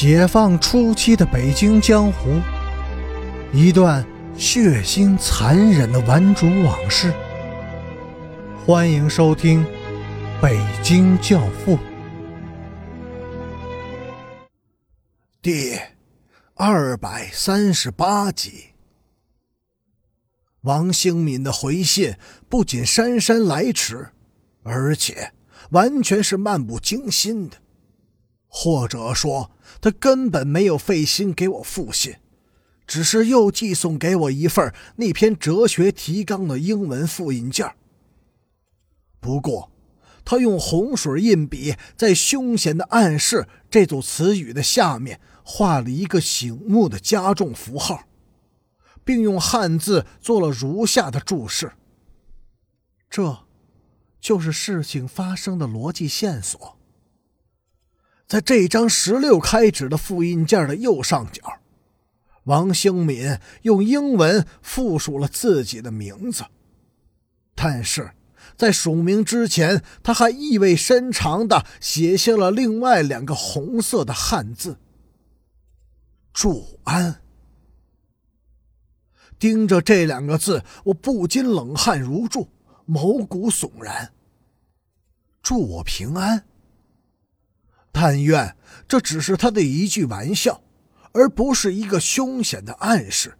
[0.00, 2.40] 解放初期的北京江湖，
[3.52, 7.12] 一段血腥残忍的顽主往事。
[8.64, 9.64] 欢迎收听
[10.40, 11.76] 《北京教父》
[15.42, 15.76] 第
[16.54, 18.66] 二百三十八集。
[20.60, 22.14] 王兴敏的回信
[22.48, 24.10] 不仅姗姗来迟，
[24.62, 25.32] 而且
[25.70, 27.56] 完全是漫不经心的，
[28.48, 29.52] 或者说。
[29.80, 32.16] 他根本没有费心给我复信，
[32.86, 37.70] 只是又寄送给我一份那篇哲学提纲的英文复印件。
[39.20, 39.70] 不过，
[40.24, 48.04] 他用红水印笔在“凶险的暗示”这组词语的下面画了一个醒目的加重符号，
[49.04, 51.72] 并用汉字做了如下的注释
[53.08, 53.44] ：“这，
[54.18, 56.77] 就是事情发生的逻辑线索。”
[58.28, 61.60] 在这张十六开纸的复印件的右上角，
[62.44, 66.44] 王兴敏用英文复述了自己的名字，
[67.54, 68.12] 但是
[68.54, 74.76] 在署名之前，他还意味深长地写下了另外两个红色的汉字
[76.34, 77.22] “祝安”。
[79.38, 82.48] 盯着这两个字，我不禁冷汗如注，
[82.84, 84.12] 毛骨悚然。
[85.40, 86.44] 祝我平安。
[88.00, 88.54] 但愿
[88.86, 89.60] 这只是他的。
[89.60, 90.62] 一句玩笑，
[91.10, 92.72] 而不是一个凶险的。
[92.74, 93.34] 暗示。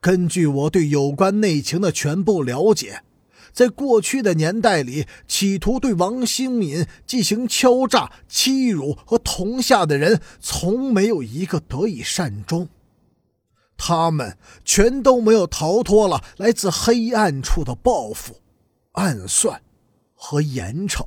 [0.00, 1.92] 根据我对有关内情的。
[1.92, 3.02] 全部了解，
[3.52, 4.32] 在过去的。
[4.32, 9.98] 年代里，企图对王兴敏进行敲诈、欺辱和同下的。
[9.98, 12.70] 人，从没有一个得以善终。
[13.76, 17.74] 他们全都没有逃脱了来自黑暗处的。
[17.74, 18.40] 报复、
[18.92, 19.60] 暗算
[20.14, 21.04] 和严惩。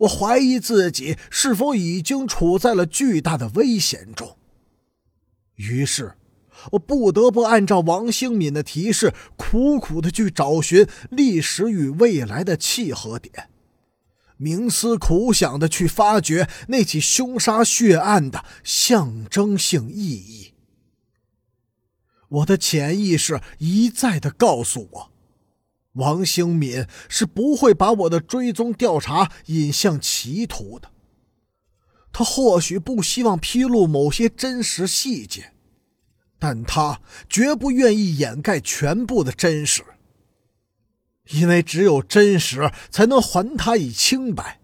[0.00, 4.36] 我怀疑自己是否已经处在了巨大的危险中，
[5.54, 6.14] 于是，
[6.72, 13.48] 我不得不按照王兴敏的提示，苦苦的去找寻历史与未来的契合点，
[14.38, 20.52] 冥思苦想的去发掘那起凶杀血案的象征性意义。
[22.28, 25.15] 我的潜意识一再的告诉我。
[25.96, 30.90] 王兴敏是不会把我的追踪调查引向歧途的。
[32.12, 35.52] 他或许不希望披露某些真实细节，
[36.38, 39.84] 但他绝不愿意掩盖全部的真实，
[41.30, 44.60] 因为只有真实才能还他以清白，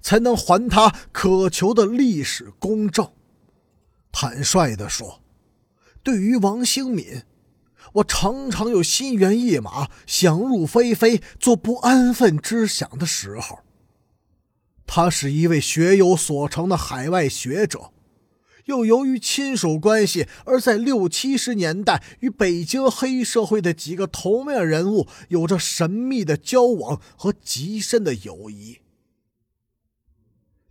[0.00, 3.12] 才能还他渴求的历史公正。
[4.10, 5.22] 坦率地说，
[6.02, 7.22] 对于王兴敏。
[7.94, 13.60] 我常常有心猿意马、想入非非、做不安分之想的时候。
[14.86, 17.92] 他是一位学有所成的海外学者，
[18.66, 28.78] 又由于亲属关系而在六七十年代与北京黑社会的几个头面人物有着神秘的交往和极深的友谊。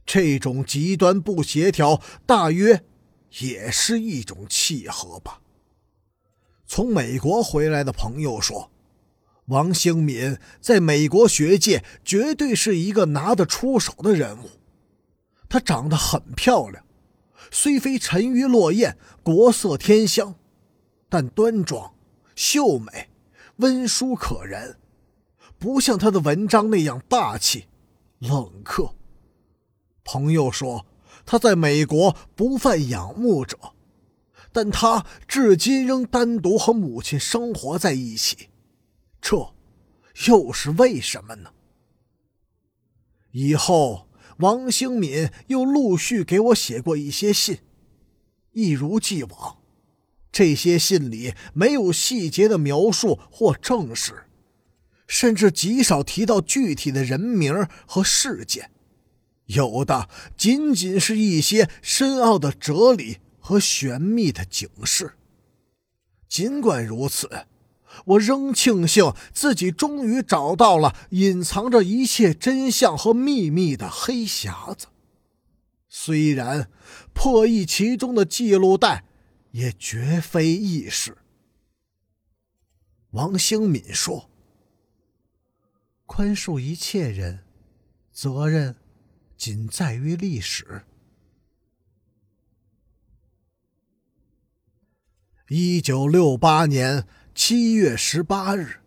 [0.05, 2.83] 这种极端不协调，大约
[3.39, 5.41] 也是一种契合吧。
[6.67, 8.71] 从美国回来的朋友说，
[9.45, 14.49] 王兴敏在美国学界绝对是一个拿得出手的人物。
[15.47, 16.83] 她长得很漂亮，
[17.51, 20.35] 虽非沉鱼落雁、国色天香，
[21.07, 21.93] 但端庄、
[22.35, 23.09] 秀美、
[23.57, 24.79] 温淑可人，
[25.59, 27.65] 不像她的文章那样霸气、
[28.17, 28.89] 冷酷。
[30.03, 30.87] 朋友说，
[31.25, 33.57] 她在美国不犯仰慕者。
[34.55, 38.47] 但他至今仍单独和母亲生活在一起，
[39.19, 39.53] 这
[40.27, 41.51] 又是为什么呢？
[43.31, 44.07] 以后，
[44.37, 47.57] 王兴敏又陆续给我写过一些信，
[48.53, 49.57] 一如既往，
[50.31, 54.23] 这些信里没有细节的描述或证实，
[55.05, 58.71] 甚至极少提到具体的人名和事件，
[59.47, 63.17] 有的仅仅是一些深奥的哲理。
[63.45, 65.19] 和玄秘的警示。
[66.27, 67.45] 尽管如此，
[68.05, 74.87] 我仍庆幸自己终于找到了隐藏着一切真相和秘密的黑匣子。
[75.87, 76.71] 虽然
[77.13, 79.05] 破译其中的记录带
[79.51, 81.15] 也绝非易事。
[83.11, 84.31] 王兴敏说
[86.07, 87.43] ：“宽恕一切人，
[88.11, 88.75] 责任
[89.37, 90.81] 仅在于历史。”
[95.49, 97.05] 一九六八年
[97.35, 98.79] 七月十八日，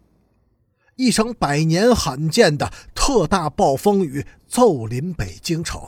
[0.97, 5.81] 一场百年罕见的特大暴风雨骤临北京城。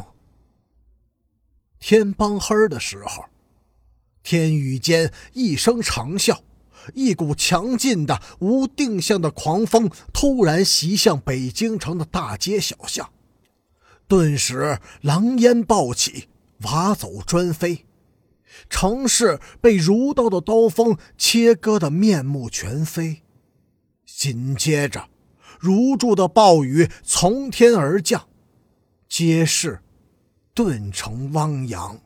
[1.81, 3.25] 天帮黑的时候，
[4.23, 6.39] 天宇间一声长啸，
[6.95, 13.11] 一股强劲的无定向的狂风突然袭向北京城的大街小巷，
[14.07, 16.29] 顿时狼烟暴起，
[16.61, 17.87] 瓦走砖飞，
[18.69, 23.23] 城市被如刀的刀锋切割的面目全非。
[24.05, 25.09] 紧接着，
[25.59, 28.29] 如注的暴雨从天而降，
[29.09, 29.81] 街市
[30.53, 32.01] 顿成汪洋。